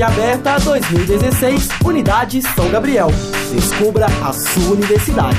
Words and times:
FUC 0.00 0.02
Aberta 0.02 0.58
2016, 0.60 1.68
Unidade 1.84 2.40
São 2.40 2.70
Gabriel. 2.70 3.08
Descubra 3.52 4.06
a 4.06 4.32
sua 4.32 4.72
universidade. 4.72 5.38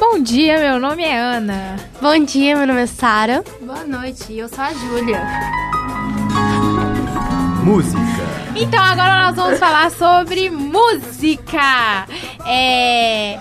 Bom 0.00 0.22
dia, 0.22 0.58
meu 0.58 0.80
nome 0.80 1.02
é 1.02 1.18
Ana. 1.18 1.76
Bom 2.00 2.18
dia, 2.24 2.56
meu 2.56 2.66
nome 2.66 2.82
é 2.82 2.86
Sara. 2.86 3.44
Boa 3.60 3.84
noite, 3.84 4.32
eu 4.32 4.48
sou 4.48 4.64
a 4.64 4.72
Júlia. 4.72 5.22
Música. 7.62 8.33
Então 8.56 8.80
agora 8.82 9.26
nós 9.26 9.36
vamos 9.36 9.58
falar 9.58 9.90
sobre 9.90 10.48
música. 10.48 12.06
É... 12.46 13.38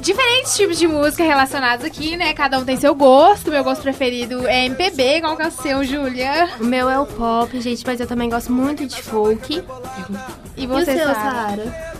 Diferentes 0.00 0.54
tipos 0.54 0.78
de 0.78 0.86
música 0.86 1.24
relacionados 1.24 1.84
aqui, 1.84 2.16
né? 2.16 2.32
Cada 2.32 2.58
um 2.58 2.64
tem 2.64 2.76
seu 2.76 2.94
gosto. 2.94 3.50
Meu 3.50 3.64
gosto 3.64 3.82
preferido 3.82 4.46
é 4.46 4.66
MPB. 4.66 5.20
Qual 5.20 5.36
que 5.36 5.42
é 5.42 5.48
o 5.48 5.50
seu, 5.50 5.82
Júlia? 5.82 6.48
O 6.60 6.64
meu 6.64 6.88
é 6.88 6.98
o 6.98 7.06
pop, 7.06 7.60
gente, 7.60 7.84
mas 7.84 7.98
eu 7.98 8.06
também 8.06 8.30
gosto 8.30 8.52
muito 8.52 8.86
de 8.86 9.02
folk. 9.02 9.64
E 10.56 10.62
E 10.62 10.66
você, 10.66 10.92
o 10.92 10.96
seu, 10.96 11.06
Sara? 11.14 11.95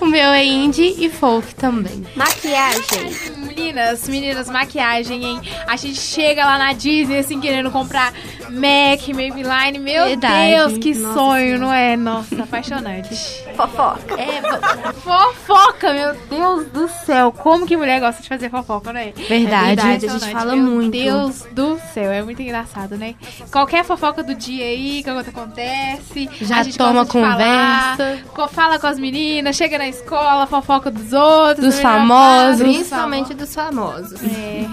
O 0.00 0.06
meu 0.06 0.30
é 0.30 0.44
indie 0.44 0.94
e 0.98 1.08
folk 1.10 1.54
também. 1.54 2.04
Maquiagem. 2.14 3.36
Meninas, 3.38 4.08
meninas, 4.08 4.48
maquiagem, 4.50 5.24
hein? 5.24 5.40
A 5.66 5.76
gente 5.76 5.98
chega 5.98 6.44
lá 6.44 6.58
na 6.58 6.72
Disney, 6.72 7.18
assim, 7.18 7.40
querendo 7.40 7.70
comprar 7.70 8.12
MAC, 8.50 9.12
Maybelline. 9.14 9.78
Meu 9.78 10.04
Verdade. 10.04 10.50
Deus, 10.50 10.78
que 10.78 10.94
Nossa 10.94 11.14
sonho, 11.14 11.40
Senhora. 11.44 11.58
não 11.58 11.72
é? 11.72 11.96
Nossa, 11.96 12.42
apaixonante. 12.42 13.14
Fofoca. 13.56 14.20
É, 14.20 14.42
fo- 14.42 14.92
fofoca, 15.00 15.92
meu 15.94 16.14
Deus 16.28 16.66
do 16.68 16.88
céu. 16.88 17.32
Como 17.32 17.66
que 17.66 17.76
mulher 17.76 17.98
gosta 18.00 18.22
de 18.22 18.28
fazer 18.28 18.50
fofoca, 18.50 18.92
não 18.92 19.00
é? 19.00 19.12
Verdade. 19.12 19.66
verdade. 19.76 20.06
a 20.06 20.08
gente 20.18 20.30
fala 20.30 20.54
meu 20.54 20.64
muito. 20.72 20.92
Deus 20.92 21.46
do 21.52 21.80
céu, 21.94 22.12
é 22.12 22.22
muito 22.22 22.42
engraçado, 22.42 22.96
né? 22.98 23.14
Qualquer 23.50 23.82
fofoca 23.84 24.22
do 24.22 24.34
dia 24.34 24.64
aí, 24.64 25.02
que 25.02 25.08
acontece. 25.10 26.28
Já 26.42 26.58
a 26.58 26.62
gente 26.62 26.76
toma 26.76 27.04
gosta 27.04 27.18
de 27.18 27.24
falar, 27.24 27.96
conversa. 27.96 28.22
co- 28.34 28.48
fala 28.48 28.78
com 28.78 28.86
as 28.86 28.98
meninas, 28.98 29.56
chega 29.56 29.78
na 29.78 29.85
escola, 29.88 30.46
fofoca 30.46 30.90
dos 30.90 31.12
outros. 31.12 31.66
Dos 31.66 31.80
famosos. 31.80 32.62
Principalmente 32.62 33.34
dos 33.34 33.54
famosos. 33.54 34.20
É. 34.22 34.66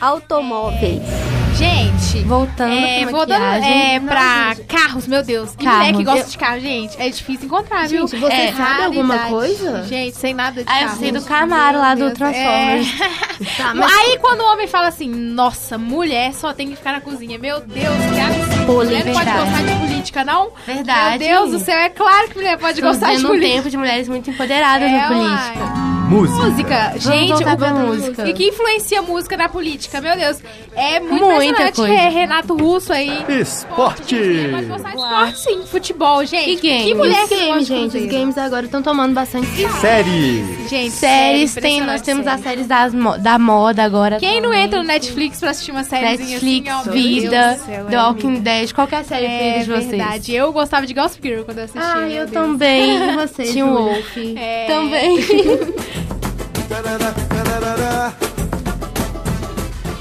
Automóveis. 0.00 1.33
Gente, 1.56 2.24
Voltando 2.24 2.72
é, 2.72 3.04
maquiagem. 3.06 3.94
é, 3.96 4.00
pra 4.00 4.56
carros, 4.66 5.06
meu 5.06 5.22
Deus. 5.22 5.54
Carros. 5.56 5.96
que 5.96 6.04
gosta 6.04 6.20
Eu- 6.20 6.30
de 6.30 6.38
carro, 6.38 6.60
gente, 6.60 7.00
é 7.00 7.08
difícil 7.08 7.46
encontrar, 7.46 7.86
viu? 7.88 8.06
Gente, 8.08 8.20
você 8.20 8.32
é, 8.32 8.52
sabe 8.52 8.82
alguma 8.82 9.14
raridade. 9.16 9.30
coisa? 9.34 9.82
Gente, 9.84 10.16
sem 10.16 10.34
nada 10.34 10.62
de 10.64 10.68
Ah, 10.70 10.82
eu 10.82 10.86
carro. 10.88 10.98
sei 10.98 11.12
do 11.12 11.18
gente. 11.20 11.28
Camaro 11.28 11.78
lá 11.78 11.94
Meu 11.94 12.10
do 12.10 12.14
Deus, 12.14 12.18
Transformers. 12.18 13.00
é. 13.00 13.24
Tá, 13.56 13.74
mas 13.74 13.92
Aí 13.92 14.18
quando 14.18 14.40
o 14.40 14.52
homem 14.52 14.66
fala 14.66 14.88
assim, 14.88 15.08
nossa, 15.08 15.76
mulher 15.78 16.32
só 16.34 16.52
tem 16.52 16.68
que 16.70 16.76
ficar 16.76 16.92
na 16.92 17.00
cozinha. 17.00 17.38
Meu 17.38 17.60
Deus, 17.60 17.94
que 18.14 18.20
absurdo. 18.20 18.72
Mulher 18.72 19.04
não 19.04 19.12
pode 19.12 19.30
gostar 19.30 19.62
de 19.62 19.74
política, 19.80 20.24
não? 20.24 20.50
Verdade. 20.66 21.18
Meu 21.24 21.48
Deus 21.48 21.50
do 21.52 21.58
céu, 21.64 21.78
é 21.78 21.88
claro 21.88 22.28
que 22.28 22.36
mulher 22.36 22.58
pode 22.58 22.74
Estamos 22.74 22.96
gostar 22.98 23.10
de 23.12 23.16
vivendo 23.18 23.26
um 23.30 23.34
política. 23.34 23.56
tempo 23.56 23.70
de 23.70 23.76
mulheres 23.76 24.08
muito 24.08 24.30
empoderadas 24.30 24.88
É, 24.88 24.92
na 24.98 25.06
política. 25.08 25.58
uai. 25.60 25.83
Música. 26.08 26.44
Música, 26.44 26.92
gente, 26.98 27.32
o- 27.32 27.56
pra 27.56 27.70
música. 27.74 28.28
E 28.28 28.32
que 28.34 28.48
influencia 28.48 28.98
a 29.00 29.02
música 29.02 29.36
na 29.36 29.48
política, 29.48 30.00
meu 30.00 30.16
Deus. 30.16 30.38
É 30.76 31.00
muito 31.00 31.24
Muita 31.24 31.72
coisa. 31.72 31.92
É 31.94 32.08
Renato 32.08 32.54
Russo 32.56 32.92
aí. 32.92 33.24
Esporte. 33.28 34.14
Mulher 34.14 34.50
pode 34.52 34.66
gostar 34.66 34.90
de 34.90 34.96
esporte, 34.96 35.38
sim. 35.40 35.62
Futebol, 35.66 36.24
gente. 36.24 36.50
E 36.50 36.56
games? 36.56 36.84
Que 36.84 36.94
mulher 36.94 37.22
os 37.24 37.28
que 37.28 37.36
games, 37.36 37.66
gente, 37.66 37.96
os 37.98 38.06
games 38.06 38.38
agora 38.38 38.66
estão 38.66 38.82
tomando 38.82 39.12
bastante 39.14 39.46
Série. 39.80 40.44
Gente, 40.68 40.90
Séries, 40.92 41.54
tem, 41.54 41.80
nós 41.80 42.00
temos 42.02 42.24
série. 42.24 42.36
as 42.36 42.42
séries 42.42 42.66
das 42.66 42.92
da 43.22 43.38
moda 43.38 43.82
agora. 43.82 44.18
Quem 44.18 44.40
não 44.40 44.50
também. 44.50 44.64
entra 44.64 44.78
no 44.80 44.84
Netflix 44.86 45.40
pra 45.40 45.50
assistir 45.50 45.70
uma 45.72 45.82
Netflix, 45.82 46.68
assim, 46.70 46.80
ó, 46.80 46.84
meu 46.84 46.92
Vida, 46.92 47.58
céu, 47.64 47.84
The 47.86 47.94
é 47.96 48.02
Walking 48.02 48.34
Dead, 48.40 48.72
qualquer 48.72 49.04
série 49.04 49.26
É 49.26 49.28
preferida 49.28 49.64
de 49.64 49.70
vocês. 49.70 49.86
verdade. 50.02 50.34
Eu 50.34 50.52
gostava 50.52 50.86
de 50.86 50.94
Gossip 50.94 51.26
Girl 51.28 51.42
quando 51.44 51.58
eu 51.58 51.64
assistia. 51.64 51.82
Ah, 51.94 52.08
eu 52.08 52.26
Deus. 52.26 52.30
também. 52.30 52.96
E 52.96 53.12
você, 53.16 53.44
Júlia? 53.46 53.64
Wolf. 53.64 54.16
É. 54.36 54.66
Também. 54.66 55.18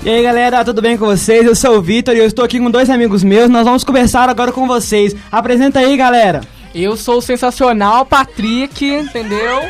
E 0.05 0.09
aí 0.09 0.21
galera, 0.21 0.65
tudo 0.65 0.81
bem 0.81 0.97
com 0.97 1.05
vocês? 1.05 1.45
Eu 1.45 1.55
sou 1.55 1.77
o 1.77 1.81
Vitor 1.81 2.13
e 2.13 2.19
eu 2.19 2.25
estou 2.25 2.43
aqui 2.43 2.59
com 2.59 2.69
dois 2.69 2.89
amigos 2.89 3.23
meus. 3.23 3.49
Nós 3.49 3.63
vamos 3.63 3.85
conversar 3.85 4.27
agora 4.29 4.51
com 4.51 4.67
vocês. 4.67 5.15
Apresenta 5.31 5.79
aí, 5.79 5.95
galera. 5.95 6.41
Eu 6.75 6.97
sou 6.97 7.19
o 7.19 7.21
sensacional 7.21 8.05
Patrick, 8.05 8.85
entendeu? 8.85 9.61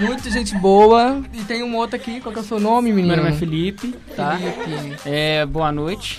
Muita 0.00 0.28
gente 0.28 0.56
boa. 0.56 1.22
E 1.32 1.44
tem 1.44 1.62
um 1.62 1.76
outro 1.76 1.94
aqui, 1.94 2.20
qual 2.20 2.32
que 2.32 2.40
é 2.40 2.42
o 2.42 2.44
seu 2.44 2.58
nome, 2.58 2.92
menino? 2.92 3.14
Meu 3.14 3.24
nome 3.24 3.36
é 3.36 3.38
Felipe, 3.38 3.94
tá? 4.16 4.36
Felipe. 4.36 4.96
É, 5.04 5.46
boa 5.46 5.70
noite. 5.70 6.18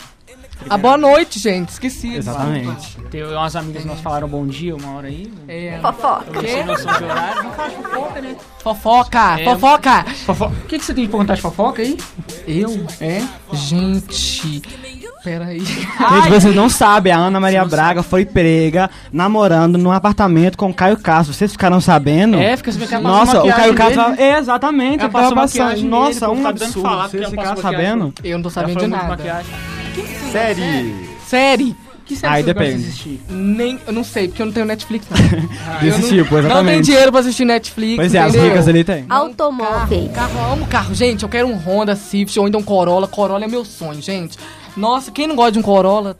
Ah, 0.69 0.77
boa 0.77 0.97
noite, 0.97 1.39
gente. 1.39 1.69
Esqueci. 1.69 2.15
Exatamente. 2.15 2.97
Tem 3.09 3.23
umas 3.23 3.55
amigas 3.55 3.83
nossas 3.83 4.01
falaram 4.01 4.27
bom 4.27 4.45
dia 4.47 4.75
uma 4.75 4.95
hora 4.95 5.07
aí. 5.07 5.31
É. 5.47 5.79
Fofoca. 5.81 6.25
Eu 6.29 6.33
não 6.33 6.41
sei 6.41 6.63
noção 6.63 6.93
de 6.97 7.03
horário. 7.03 7.43
Não 7.43 7.51
faz 7.51 7.73
fofoca, 7.73 8.21
né? 8.21 8.35
Fofoca, 8.59 9.39
É. 9.39 9.43
fofoca. 9.43 10.05
Fofoca. 10.25 10.53
O 10.63 10.67
que, 10.67 10.79
que 10.79 10.85
você 10.85 10.93
tem 10.93 11.05
de 11.05 11.09
perguntar 11.09 11.35
de 11.35 11.41
fofoca 11.41 11.81
aí? 11.81 11.97
Eu? 12.47 12.85
É? 13.01 13.21
Gente. 13.53 14.61
Peraí. 15.23 15.59
Gente, 15.59 16.29
vocês 16.29 16.55
não 16.55 16.67
sabem, 16.67 17.13
a 17.13 17.17
Ana 17.17 17.39
Maria 17.39 17.63
Braga 17.63 18.01
foi 18.01 18.25
prega 18.25 18.89
namorando 19.13 19.77
num 19.77 19.91
apartamento 19.91 20.57
com 20.57 20.69
o 20.71 20.73
Caio 20.73 20.97
Castro. 20.97 21.31
Vocês 21.33 21.51
ficaram 21.51 21.79
sabendo? 21.79 22.37
É, 22.39 22.57
fica 22.57 22.71
sabendo 22.71 22.87
que 22.89 22.95
ela 22.95 23.03
Nossa, 23.03 23.33
o 23.43 23.47
maquiagem 23.47 23.61
Caio 23.61 23.75
Castro. 23.95 24.15
dele. 24.15 24.21
É, 24.29 24.37
exatamente, 24.39 25.01
Ela 25.01 25.09
passou 25.11 25.29
tava 25.29 25.41
maquiagem 25.41 25.87
Nossa, 25.87 26.27
um 26.29 26.41
tá 26.41 26.51
dando 26.51 26.63
absurdo. 26.63 26.81
falar 26.89 27.03
que 27.05 27.17
Vocês 27.17 27.29
ficaram 27.29 27.49
maquiagem. 27.55 27.71
sabendo? 27.79 28.13
Eu 28.23 28.37
não 28.39 28.43
tô 28.43 28.49
sabendo 28.49 28.79
de 28.79 28.89
falou 28.89 29.07
muito 29.07 29.21
nada. 29.97 30.07
maquiagem. 30.07 30.31
Série. 30.31 31.09
Série. 31.27 31.75
Que 32.05 32.15
série 32.17 32.33
Aí 32.33 32.43
depende. 32.43 32.83
assistir? 32.87 33.21
Nem, 33.29 33.79
eu 33.87 33.93
não 33.93 34.03
sei, 34.03 34.27
porque 34.27 34.41
eu 34.41 34.45
não 34.47 34.51
tenho 34.53 34.65
Netflix. 34.65 35.05
Não. 35.09 35.17
Desse 35.79 35.85
Eu 35.87 35.97
não- 35.99 36.09
tipo, 36.09 36.23
Não 36.23 36.27
tenho 36.27 36.39
exatamente. 36.51 36.85
dinheiro 36.85 37.11
pra 37.11 37.21
assistir 37.21 37.45
Netflix. 37.45 37.95
Pois 37.95 38.13
é, 38.15 38.19
as 38.19 38.29
entendeu? 38.29 38.49
ricas 38.49 38.67
ali 38.67 38.83
tem. 38.83 39.05
Automóveis. 39.07 40.11
Carro, 40.11 40.31
eu 40.37 40.53
amo 40.53 40.65
carro. 40.67 40.93
Gente, 40.93 41.23
eu 41.23 41.29
quero 41.29 41.47
um 41.47 41.55
Honda 41.55 41.95
Civic 41.95 42.37
ou 42.37 42.47
então 42.49 42.59
um 42.59 42.63
Corolla. 42.63 43.07
Corolla 43.07 43.45
é 43.45 43.47
meu 43.47 43.63
sonho, 43.63 44.01
gente. 44.01 44.37
Nossa, 44.75 45.09
quem 45.11 45.25
não 45.27 45.35
gosta 45.37 45.53
de 45.53 45.59
um 45.59 45.61
Corolla? 45.61 46.17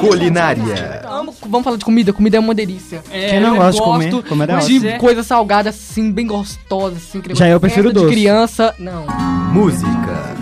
Culinária. 0.00 1.02
Amo. 1.08 1.34
Vamos 1.46 1.64
falar 1.64 1.76
de 1.76 1.84
comida. 1.84 2.12
Comida 2.12 2.36
é 2.36 2.40
uma 2.40 2.54
delícia. 2.54 3.02
É, 3.10 3.30
Quem 3.30 3.40
não 3.40 3.50
eu 3.50 3.56
gosta 3.56 3.72
de 3.72 3.82
comer? 3.82 4.22
Comer 4.24 4.44
é 4.50 4.56
de 4.58 4.64
ótimo. 4.64 4.88
é. 4.88 4.98
coisa 4.98 5.22
salgada 5.22 5.70
assim, 5.70 6.10
bem 6.10 6.26
gostosa, 6.26 6.96
assim. 6.96 7.22
Já 7.34 7.48
eu 7.48 7.60
prefiro 7.60 7.84
festa 7.88 7.98
de 8.00 8.04
doce. 8.06 8.14
criança. 8.14 8.74
Não. 8.78 9.06
Música. 9.52 10.34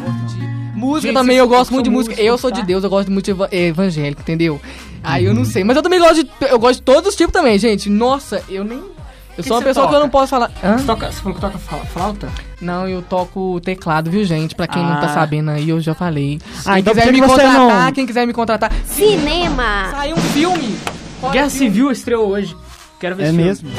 Música 0.80 1.08
Gente, 1.08 1.14
também, 1.14 1.36
eu 1.36 1.46
gosto 1.48 1.70
muito 1.72 1.84
de 1.84 1.91
músicos, 1.91 2.16
música. 2.16 2.26
Eu 2.28 2.38
sou 2.38 2.50
de 2.50 2.60
tá? 2.60 2.66
Deus, 2.66 2.82
eu 2.84 2.91
gosto 2.91 3.10
muito 3.12 3.24
de 3.26 3.30
eva- 3.32 3.48
evangélico, 3.52 4.22
entendeu? 4.22 4.60
Aí 5.04 5.24
Uhum. 5.24 5.30
eu 5.30 5.34
não 5.34 5.44
sei. 5.44 5.62
Mas 5.64 5.76
eu 5.76 5.82
também 5.82 5.98
gosto 6.00 6.24
de. 6.24 6.30
Eu 6.48 6.58
gosto 6.58 6.76
de 6.76 6.82
todos 6.82 7.10
os 7.10 7.16
tipos 7.16 7.32
também, 7.32 7.58
gente. 7.58 7.88
Nossa, 7.91 8.42
eu 8.48 8.64
nem. 8.64 8.78
Eu 8.78 9.42
que 9.44 9.48
sou 9.48 9.56
uma 9.58 9.62
pessoa 9.62 9.86
que 9.86 9.94
eu 9.94 9.98
toca? 9.98 10.02
não 10.02 10.10
posso 10.10 10.28
falar. 10.28 10.50
Hã? 10.62 10.76
Você, 10.78 10.84
toca, 10.84 11.10
você 11.12 11.20
falou 11.20 11.34
que 11.34 11.41
toca 11.41 11.58
fla- 11.58 11.78
flauta? 11.86 12.28
Não, 12.60 12.86
eu 12.88 13.00
toco 13.00 13.60
teclado, 13.60 14.10
viu, 14.10 14.24
gente? 14.24 14.54
Pra 14.54 14.66
quem 14.66 14.82
não 14.82 15.00
tá 15.00 15.06
Ah. 15.06 15.14
sabendo 15.14 15.50
aí, 15.50 15.70
eu 15.70 15.80
já 15.80 15.94
falei. 15.94 16.38
Ah, 16.66 16.72
quem 16.74 16.80
então 16.80 16.94
quiser 16.94 17.12
me 17.12 17.20
contratar, 17.22 17.54
não- 17.86 17.92
quem 17.92 18.06
quiser 18.06 18.26
me 18.26 18.32
contratar. 18.34 18.72
Cinema. 18.86 19.88
Saiu 19.91 20.16
um 20.16 20.20
filme! 20.20 20.76
Qual 21.20 21.30
é 21.30 21.34
Guerra 21.34 21.48
filme? 21.50 21.66
Civil 21.70 21.91
estreou 21.91 22.28
hoje. 22.28 22.54
Quero 22.98 23.16
ver 23.16 23.22
É 23.22 23.26
esse 23.28 23.34
filme. 23.34 23.48
mesmo? 23.48 23.70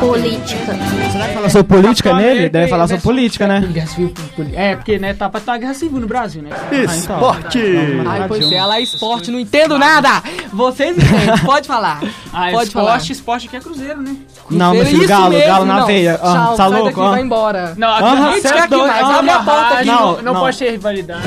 Política. 0.00 0.76
Será 1.12 1.26
que 1.28 1.34
fala 1.34 1.48
sobre 1.50 1.76
política 1.76 2.14
nele? 2.14 2.48
Deve 2.48 2.68
falar 2.68 2.86
sobre 2.86 3.02
política, 3.02 3.46
né? 3.46 3.60
Guerra 3.72 3.86
Civil, 3.86 4.14
poli- 4.36 4.54
É, 4.56 4.76
porque, 4.76 4.98
né, 4.98 5.14
tá 5.14 5.28
pra 5.28 5.40
tá 5.40 5.56
guerra 5.56 5.74
civil 5.74 6.00
no 6.00 6.06
Brasil, 6.06 6.42
né? 6.42 6.50
Esporte. 6.84 7.60
Ai, 8.06 8.24
pois 8.28 8.50
é, 8.52 8.64
lá 8.64 8.78
é 8.78 8.82
esporte, 8.82 9.30
não 9.30 9.38
entendo 9.40 9.78
nada! 9.78 10.22
Vocês 10.52 10.96
entendem, 10.96 11.38
pode 11.44 11.66
falar. 11.66 12.00
Ah, 12.32 12.48
Pode 12.52 12.70
falar. 12.70 12.92
esporte, 12.96 13.12
esporte 13.12 13.46
aqui 13.48 13.56
é 13.56 13.60
cruzeiro, 13.60 14.00
né? 14.00 14.16
Não, 14.50 14.72
meu 14.72 14.84
filho, 14.86 14.98
isso 15.00 15.08
galo, 15.08 15.28
mesmo, 15.30 15.46
galo 15.46 15.64
na 15.64 15.80
não. 15.80 15.86
veia. 15.86 16.14
Ah, 16.22 16.32
Tchau, 16.32 16.50
tá 16.50 16.56
sai 16.56 16.68
louco? 16.70 16.84
daqui, 16.86 17.00
ó. 17.00 17.10
vai 17.10 17.20
embora. 17.22 17.74
Não, 17.76 17.88
aqui 17.94 18.02
Aham, 18.04 18.28
a 18.28 18.32
gente 18.32 18.42
cê 18.42 18.48
é 18.48 18.52
quer 18.52 18.58
aqui 18.62 18.74
aqui. 18.74 19.86
Não, 19.86 20.22
não. 20.22 20.34
pode 20.34 20.58
ter 20.58 20.70
rivalidade. 20.70 21.22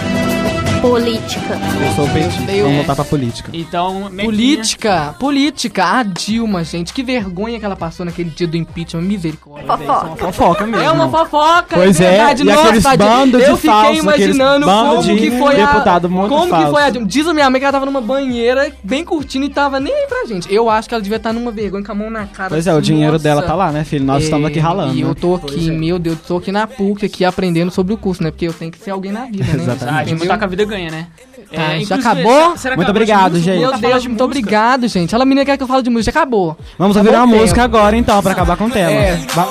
Política. 0.82 1.60
Eu 1.86 1.96
sou 1.96 2.08
petista, 2.10 2.42
Deus. 2.44 2.62
vamos 2.62 2.78
voltar 2.78 2.96
pra 2.96 3.06
política. 3.06 3.52
Então, 3.54 4.10
mequinha. 4.10 4.26
Política, 4.26 5.16
política, 5.20 5.86
a 5.86 6.04
Dilma, 6.04 6.64
gente, 6.64 6.92
que 6.92 7.04
vergonha 7.04 7.60
que 7.60 7.66
ela 7.66 7.76
passou 7.76 8.04
naquele 8.06 8.30
dia 8.32 8.48
do 8.48 8.58
impeachment, 8.58 9.04
misericórdia. 9.04 9.68
Fofoca. 9.78 10.16
Fofoca 10.18 10.66
mesmo. 10.68 10.84
É 10.84 10.92
uma 10.92 11.08
fofoca, 11.10 11.76
Pois 11.76 12.02
é 12.02 12.06
é, 12.06 12.10
verdade. 12.18 12.42
e 12.42 12.46
Nossa, 12.46 12.62
aqueles 12.62 12.84
bandos 12.98 13.44
de 13.44 13.50
Eu 13.50 13.58
fiquei 13.58 13.72
falsos, 13.72 13.98
imaginando 14.00 14.66
como 14.66 15.04
de 15.04 15.16
que 15.16 15.32
foi 15.38 15.56
deputado 15.56 16.06
a... 16.06 16.10
muito 16.10 16.30
Como 16.30 16.44
que 16.46 16.50
falso. 16.50 16.72
foi 16.72 16.84
a 16.84 16.90
Dilma. 16.90 17.08
Diz 17.08 17.28
a 17.28 17.34
minha 17.34 17.50
mãe 17.50 17.60
que 17.60 17.66
ela 17.66 17.72
tava 17.74 17.86
numa 17.86 18.02
banheira, 18.02 18.72
bem 18.84 19.06
curtindo, 19.06 19.46
e 19.46 19.50
tava 19.50 19.80
nem 19.80 19.94
aí 19.94 20.08
pra 20.08 20.26
gente. 20.26 20.52
Eu 20.52 20.68
acho 20.70 20.90
que 20.90 20.96
ela 20.96 21.02
devia 21.02 21.18
estar 21.18 21.32
numa 21.32 21.52
vergonha, 21.52 21.84
com 21.84 21.92
a 21.92 21.96
mão 21.96 22.10
na 22.10 22.26
cara. 22.26 22.50
Pois 22.50 22.66
é, 22.66 22.74
o 22.74 22.78
assim, 22.78 22.86
dinheiro 22.88 23.14
nossa. 23.14 23.24
dela 23.24 23.44
tá 23.44 23.54
lá, 23.54 23.72
né, 23.72 23.84
filho? 23.84 24.04
Nós 24.04 24.22
É, 24.24 24.26
estamos 24.26 24.48
aqui 24.48 24.58
ralando. 24.60 24.96
E 24.96 25.02
eu 25.02 25.10
né? 25.10 25.16
tô 25.20 25.36
aqui, 25.36 25.70
meu 25.70 26.00
Deus, 26.00 26.18
tô 26.28 26.38
aqui 26.38 26.52
na 26.52 26.66
PUC, 26.66 27.06
aqui 27.06 27.24
aprendendo 27.24 27.70
sobre 27.70 27.94
o 27.94 27.98
curso, 27.98 28.24
né? 28.24 28.32
Porque 28.32 28.48
eu 28.48 28.54
tenho 28.54 28.72
que 28.72 28.80
ser 28.80 28.90
alguém 28.92 29.12
na 29.12 29.26
vida, 29.26 29.44
né? 29.44 29.62
Exatamente. 29.62 29.96
Ah, 29.96 30.00
a 30.00 30.04
gente 30.06 30.28
tá 30.28 30.38
com 30.38 30.44
a 30.44 30.48
vida 30.48 30.66
ganha, 30.72 30.90
né? 30.92 31.08
Tá, 31.54 31.62
já 31.62 31.78
inclusive, 31.78 31.94
acabou? 32.00 32.58
será 32.58 32.76
que 32.76 32.78
Muito 32.78 32.90
acabou 32.90 32.90
obrigado, 32.90 33.40
gente. 33.40 33.60
Meu 33.60 33.72
Deus, 33.78 34.02
de 34.02 34.08
muito 34.10 34.24
música? 34.24 34.24
obrigado, 34.24 34.88
gente. 34.88 35.14
Ela 35.14 35.26
menina 35.26 35.46
quer 35.46 35.58
que 35.58 35.64
eu 35.64 35.68
fale 35.68 35.84
de 35.84 35.90
música, 35.90 36.12
já 36.12 36.20
acabou. 36.22 36.58
Vamos 36.78 36.96
ouvir 36.98 37.10
Acabou 37.10 37.26
uma 37.26 37.28
o 37.28 37.32
tempo. 37.32 37.42
música 37.44 37.64
agora, 37.64 37.96
então, 37.98 38.22
pra 38.24 38.32
acabar 38.32 38.58
com 38.58 38.66
o 38.66 38.70
tema. 38.72 38.90
É. 38.92 39.18
Ba- 39.36 39.50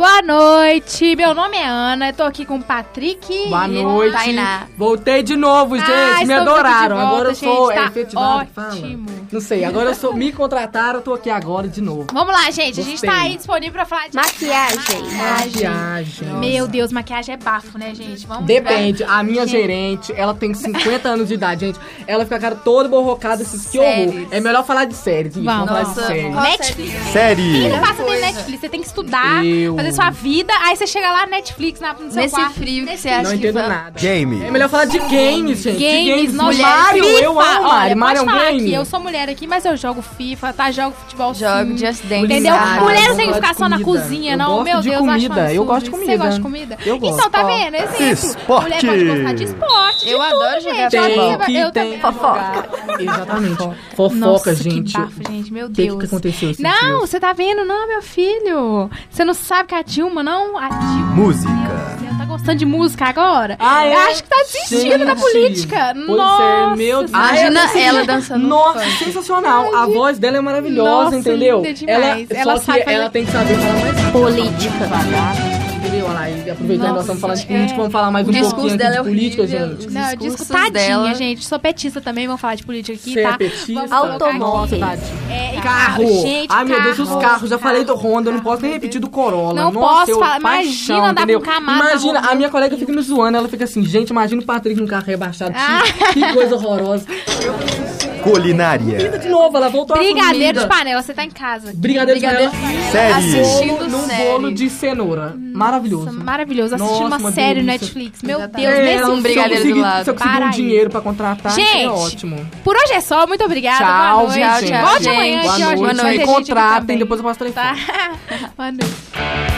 Boa 0.00 0.22
noite, 0.22 1.14
meu 1.14 1.34
nome 1.34 1.58
é 1.58 1.66
Ana, 1.66 2.08
eu 2.08 2.14
tô 2.14 2.22
aqui 2.22 2.46
com 2.46 2.56
o 2.56 2.62
Patrick. 2.62 3.48
Boa 3.50 3.68
e- 3.68 3.82
noite. 3.82 4.12
Tainá. 4.14 4.66
Voltei 4.74 5.22
de 5.22 5.36
novo, 5.36 5.76
gente. 5.76 5.90
Ah, 5.90 6.24
me 6.24 6.32
adoraram. 6.32 6.96
volta, 6.96 7.10
agora 7.12 7.28
eu 7.28 7.34
sou 7.34 7.66
gente, 7.66 7.76
tá 7.76 7.82
é, 7.82 7.86
efetivado, 7.86 8.46
que 8.46 8.52
fala? 8.54 8.68
ótimo. 8.68 9.06
Não 9.30 9.40
sei, 9.42 9.62
agora 9.62 9.90
eu 9.90 9.94
sou. 9.94 10.14
Me 10.14 10.32
contrataram, 10.32 11.00
eu 11.00 11.02
tô 11.02 11.12
aqui 11.12 11.28
agora 11.28 11.68
de 11.68 11.82
novo. 11.82 12.06
Vamos 12.14 12.32
lá, 12.32 12.50
gente, 12.50 12.80
a 12.80 12.82
gente 12.82 12.92
Gostei. 12.92 13.10
tá 13.10 13.20
aí 13.20 13.36
disponível 13.36 13.72
pra 13.74 13.84
falar 13.84 14.08
de 14.08 14.16
Maquiagem. 14.16 15.02
Maquiagem. 15.18 16.28
Meu 16.38 16.66
Deus, 16.66 16.90
maquiagem 16.92 17.34
é 17.34 17.36
bafo, 17.36 17.76
né, 17.76 17.94
gente? 17.94 18.26
Vamos 18.26 18.46
Depende, 18.46 19.04
a 19.04 19.22
minha 19.22 19.46
Gente. 19.46 19.50
gerente, 19.60 20.14
ela 20.16 20.32
tem 20.32 20.54
50 20.54 21.10
anos 21.10 21.28
de 21.28 21.34
idade, 21.34 21.66
gente. 21.66 21.78
Ela 22.06 22.24
fica 22.24 22.36
a 22.36 22.40
cara 22.40 22.54
toda 22.54 22.88
borrocada, 22.88 23.42
esses 23.42 23.66
que 23.70 23.78
horror. 23.78 24.28
É 24.30 24.40
melhor 24.40 24.64
falar 24.64 24.86
de 24.86 24.94
séries, 24.94 25.36
isso. 25.36 25.44
Vamos. 25.44 25.68
Vamos, 25.68 25.94
falar 25.94 26.14
de 26.14 26.22
qual 26.30 26.42
Netflix. 26.42 26.92
Série. 27.12 27.42
Quem 27.60 27.68
não 27.68 27.80
passa 27.80 28.02
bem 28.02 28.18
Netflix? 28.18 28.60
Você 28.62 28.68
tem 28.70 28.80
que 28.80 28.86
estudar, 28.86 29.44
Eu. 29.44 29.76
fazer 29.76 29.89
sua 29.92 30.10
vida, 30.10 30.52
aí 30.62 30.76
você 30.76 30.86
chega 30.86 31.10
lá, 31.10 31.26
Netflix, 31.26 31.80
na, 31.80 31.92
no 31.94 32.10
seu 32.10 32.22
Nesse 32.22 32.34
quarto. 32.34 32.54
frio 32.54 32.86
que 32.86 32.96
você 32.96 33.10
Não 33.10 33.16
acha 33.20 33.30
que 33.30 33.36
entendo 33.36 33.54
vai- 33.54 33.68
nada. 33.68 34.00
Game. 34.00 34.44
É 34.44 34.50
melhor 34.50 34.68
falar 34.68 34.84
de 34.86 34.98
games, 34.98 35.58
gente. 35.62 35.78
de 35.78 36.10
Games, 36.10 36.34
nossa, 36.34 36.62
Mario, 36.62 37.04
FIFA. 37.04 37.24
eu 37.24 37.40
amo 37.40 37.68
Olha, 37.68 37.96
Mario. 37.96 37.96
Mario 37.96 38.18
é 38.18 38.22
um 38.22 38.26
game. 38.26 38.60
aqui, 38.62 38.74
eu 38.74 38.84
sou 38.84 39.00
mulher 39.00 39.28
aqui, 39.28 39.46
mas 39.46 39.64
eu 39.64 39.76
jogo 39.76 40.02
FIFA, 40.02 40.52
tá? 40.52 40.70
Jogo 40.70 40.94
futebol 41.00 41.34
Jogo 41.34 41.70
sim. 41.70 41.78
Just 41.78 42.02
Dance. 42.04 42.24
Entendeu? 42.24 42.52
Culinária, 42.54 42.80
Mulher 42.82 43.08
não 43.08 43.16
tem 43.16 43.28
que 43.28 43.34
ficar 43.34 43.52
de 43.52 43.56
só 43.58 43.68
na 43.68 43.80
cozinha, 43.80 44.32
Eu 44.34 44.38
não. 44.38 44.46
gosto 44.56 44.64
Meu 44.64 44.80
de 44.80 44.88
Deus, 44.90 45.00
comida, 45.00 45.52
eu 45.54 45.64
gosto 45.64 45.84
de 45.84 45.90
comida. 45.90 46.10
Você 46.12 46.16
gosta 46.18 46.34
de 46.34 46.40
comida? 46.40 46.78
Eu 46.86 46.98
gosto. 46.98 47.18
Então, 47.18 47.30
tá 47.30 47.42
vendo? 47.44 47.74
Exemplo. 47.76 48.12
Esporte. 48.30 48.62
Mulher 48.64 48.80
pode 48.86 49.04
gostar 49.16 49.32
de 49.34 49.44
esporte. 49.44 50.04
de 50.04 50.10
Eu 50.10 50.18
tudo, 50.18 50.42
adoro 50.42 50.60
gente. 50.60 50.70
jogar 50.70 50.84
Eu 50.84 50.90
Tem 50.90 51.00
também- 51.30 51.46
que 51.46 51.56
eu 51.56 51.72
também. 51.72 52.00
Fofoca. 52.00 52.68
Exatamente. 52.98 53.70
Fofoca, 53.96 54.54
gente. 54.54 54.92
que 54.92 54.98
bafo, 54.98 55.20
gente. 55.32 55.52
Meu 55.52 55.66
O 55.66 55.70
que, 55.70 55.82
Deus. 55.86 55.98
que 55.98 56.04
aconteceu 56.06 56.54
Não, 56.58 57.00
você 57.00 57.18
tá 57.20 57.32
vendo? 57.32 57.64
Não, 57.64 57.88
meu 57.88 58.02
filho. 58.02 58.90
Você 59.10 59.24
não 59.24 59.34
sabe 59.34 59.68
que 59.68 59.74
a 59.74 59.79
Dilma, 59.82 60.22
não? 60.22 60.56
A 60.58 60.68
Dilma. 60.68 61.14
Música. 61.14 61.50
Você 61.98 62.18
tá 62.18 62.24
gostando 62.24 62.58
de 62.58 62.66
música 62.66 63.04
agora? 63.06 63.56
Ah, 63.58 63.84
é? 63.86 63.94
Eu 63.94 63.98
acho 64.00 64.22
que 64.22 64.28
tá 64.28 64.36
desistindo 64.42 65.04
da 65.04 65.14
Gente. 65.14 65.20
política. 65.20 65.92
Pois 65.94 66.06
Nossa. 66.18 66.42
é, 66.42 66.76
meu 66.76 66.98
Deus. 67.00 67.10
Imagina 67.10 67.78
ela 67.78 68.04
dançando 68.04 68.46
Nossa, 68.46 68.80
funk. 68.80 69.04
sensacional. 69.04 69.74
A 69.74 69.86
voz 69.86 70.18
dela 70.18 70.38
é 70.38 70.40
maravilhosa, 70.40 71.04
Nossa, 71.04 71.16
entendeu? 71.16 71.62
Ela, 71.86 72.06
Ela 72.30 72.56
só 72.58 72.64
sabe 72.64 72.78
que 72.80 72.84
fazer- 72.84 72.96
ela 72.96 73.10
tem 73.10 73.24
que 73.24 73.32
saber 73.32 73.54
falar 73.56 73.72
mais 73.80 74.10
Política. 74.12 74.78
devagar. 74.78 75.49
Entendeu? 75.90 76.46
E 76.46 76.50
aproveitando 76.50 76.88
nós 76.90 77.00
estamos 77.00 77.20
falando 77.20 77.38
de 77.38 77.46
política, 77.46 77.72
é. 77.72 77.76
vamos 77.76 77.92
falar 77.92 78.10
mais 78.10 78.28
um 78.28 78.30
discurso 78.30 78.54
pouquinho 78.54 78.78
dela 78.78 78.94
é 78.94 78.98
de 78.98 79.08
política, 79.08 79.46
gente. 79.46 79.90
Não, 79.90 80.00
eu 80.00 80.16
discursos 80.16 80.38
disco 80.38 80.52
tadinha, 80.52 80.70
dela. 80.70 81.14
gente. 81.14 81.44
Sou 81.44 81.58
petista 81.58 82.00
também, 82.00 82.26
vamos 82.26 82.40
falar 82.40 82.54
de 82.54 82.62
política 82.62 82.96
aqui, 82.96 83.12
Você 83.12 83.22
tá? 83.22 83.30
é 83.30 83.36
petista? 83.36 83.94
Automóvel. 83.94 84.80
É, 85.28 85.60
Carro! 85.60 86.22
gente, 86.22 86.46
Ai, 86.48 86.64
meu 86.64 86.82
Deus, 86.82 86.98
os 87.00 87.08
carro, 87.08 87.20
carros. 87.20 87.50
Já 87.50 87.58
falei 87.58 87.84
do 87.84 87.94
Honda, 87.94 88.30
eu 88.30 88.34
não 88.34 88.40
posso 88.40 88.62
nem 88.62 88.72
repetir 88.72 89.00
do 89.00 89.10
Corolla. 89.10 89.54
Não 89.54 89.72
Nossa, 89.72 89.88
posso 89.88 90.10
eu, 90.12 90.18
falar. 90.18 90.38
Imagina 90.38 91.10
andar 91.10 91.26
com 91.26 91.40
Camaro 91.40 91.78
na 91.78 91.90
Imagina, 91.90 92.20
a 92.20 92.34
minha 92.34 92.50
colega 92.50 92.76
fica 92.76 92.92
me 92.92 93.02
zoando, 93.02 93.36
ela 93.36 93.48
fica 93.48 93.64
assim, 93.64 93.82
gente, 93.82 94.10
imagina 94.10 94.40
o 94.40 94.44
Patrick 94.44 94.80
num 94.80 94.86
carro 94.86 95.04
rebaixado. 95.06 95.54
Ah. 95.56 95.82
Que, 96.12 96.20
que 96.20 96.32
coisa 96.32 96.54
horrorosa. 96.54 97.06
Culinária. 98.22 99.18
De 99.18 99.28
novo, 99.28 99.56
ela 99.56 99.68
voltou 99.68 99.96
a 99.96 99.98
Brigadeiro 99.98 100.60
de 100.60 100.66
panela, 100.66 101.02
você 101.02 101.12
tá 101.14 101.24
em 101.24 101.30
casa. 101.30 101.72
Brigadeiro 101.74 102.20
de 102.20 102.26
Brigadeiro 102.26 102.52
panela. 102.52 102.90
Série. 102.90 103.12
Assistindo 103.12 103.88
num 103.88 104.06
série. 104.06 104.24
bolo 104.30 104.52
de 104.52 104.70
cenoura. 104.70 105.34
Maravilhoso. 105.36 106.06
Nossa, 106.06 106.24
maravilhoso. 106.24 106.74
Assistindo 106.76 107.00
Nossa, 107.00 107.06
uma, 107.06 107.18
uma 107.18 107.32
série 107.32 107.60
no. 107.60 107.66
Netflix. 107.66 108.22
Meu 108.22 108.38
Exatamente. 108.38 108.70
Deus, 108.70 108.78
É, 108.78 108.96
nesse 108.96 109.10
um 109.10 109.20
brigadeiro 109.22 109.74
do 109.74 109.80
lado. 109.80 110.04
Se 110.04 110.10
eu 110.10 110.14
conseguir 110.14 110.34
Para 110.34 110.44
um 110.44 110.48
aí. 110.48 110.54
dinheiro 110.54 110.90
pra 110.90 111.00
contratar, 111.00 111.52
Gente, 111.52 111.84
é 111.84 111.88
ótimo. 111.88 112.46
Por 112.64 112.76
hoje 112.76 112.92
é 112.92 113.00
só, 113.00 113.26
muito 113.26 113.44
obrigada. 113.44 113.78
Tchau, 113.84 114.26
Boa 114.26 114.36
noite. 114.36 114.72
Volte 114.72 115.02
Tchau, 115.04 115.12
amanhã, 115.14 115.42
gente. 115.42 115.56
que 115.56 115.64
hoje 115.66 115.76
Boa 115.76 115.94
vai 115.94 116.04
noite. 116.04 116.18
Me 116.18 116.24
contratem, 116.26 116.98
depois 116.98 117.20
eu 117.20 117.24
passo 117.26 117.44
o 117.44 117.46
telefone. 117.52 117.76
Tá? 117.86 118.12
Boa 118.56 118.72
noite. 118.72 119.49